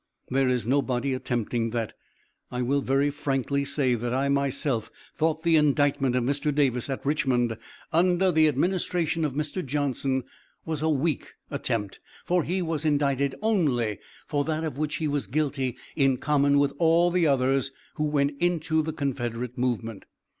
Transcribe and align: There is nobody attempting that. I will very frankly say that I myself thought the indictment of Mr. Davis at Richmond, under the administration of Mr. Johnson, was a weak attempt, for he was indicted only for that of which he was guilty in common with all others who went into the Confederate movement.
There 0.31 0.47
is 0.47 0.65
nobody 0.65 1.13
attempting 1.13 1.69
that. 1.69 1.93
I 2.49 2.63
will 2.63 2.81
very 2.81 3.11
frankly 3.11 3.63
say 3.63 3.93
that 3.93 4.15
I 4.15 4.29
myself 4.29 4.89
thought 5.15 5.43
the 5.43 5.55
indictment 5.57 6.15
of 6.15 6.23
Mr. 6.23 6.51
Davis 6.51 6.89
at 6.89 7.05
Richmond, 7.05 7.55
under 7.93 8.31
the 8.31 8.47
administration 8.47 9.23
of 9.23 9.33
Mr. 9.33 9.63
Johnson, 9.63 10.23
was 10.65 10.81
a 10.81 10.89
weak 10.89 11.35
attempt, 11.51 11.99
for 12.25 12.43
he 12.43 12.63
was 12.63 12.83
indicted 12.83 13.35
only 13.43 13.99
for 14.25 14.43
that 14.43 14.63
of 14.63 14.75
which 14.79 14.95
he 14.95 15.07
was 15.07 15.27
guilty 15.27 15.77
in 15.95 16.17
common 16.17 16.57
with 16.57 16.73
all 16.79 17.15
others 17.15 17.69
who 17.97 18.05
went 18.05 18.31
into 18.41 18.81
the 18.81 18.93
Confederate 18.93 19.55
movement. 19.55 20.07